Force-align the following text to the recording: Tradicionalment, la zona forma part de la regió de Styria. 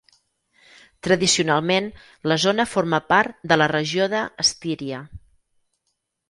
Tradicionalment, 1.07 1.89
la 2.31 2.37
zona 2.45 2.65
forma 2.71 3.01
part 3.13 3.45
de 3.53 3.59
la 3.63 3.69
regió 3.73 4.09
de 4.15 4.23
Styria. 4.51 5.05